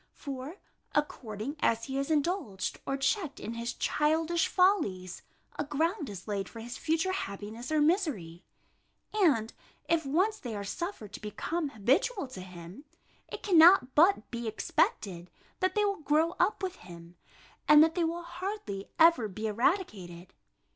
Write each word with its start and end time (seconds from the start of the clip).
For, 0.15 0.55
according 0.95 1.57
as 1.59 1.83
he 1.83 1.99
is 1.99 2.09
indulged 2.09 2.79
or 2.87 2.97
checked 2.97 3.39
in 3.39 3.53
his 3.53 3.73
childish 3.75 4.47
follies, 4.47 5.21
a 5.59 5.63
ground 5.63 6.09
is 6.09 6.27
laid 6.27 6.49
for 6.49 6.59
his 6.59 6.75
future 6.75 7.11
happiness 7.11 7.71
or 7.71 7.81
misery; 7.81 8.43
and 9.13 9.53
if 9.87 10.03
once 10.03 10.39
they 10.39 10.55
are 10.55 10.63
suffered 10.63 11.13
to 11.13 11.21
become 11.21 11.69
habitual 11.69 12.25
to 12.29 12.41
him, 12.41 12.83
it 13.27 13.43
cannot 13.43 13.93
but 13.93 14.31
be 14.31 14.47
expected, 14.47 15.29
that 15.59 15.75
they 15.75 15.85
will 15.85 16.01
grow 16.01 16.31
up 16.39 16.63
with 16.63 16.77
him, 16.77 17.15
and 17.67 17.83
that 17.83 17.93
they 17.93 18.03
will 18.03 18.23
hardly 18.23 18.89
ever 18.97 19.27
be 19.27 19.45
eradicated. 19.45 20.33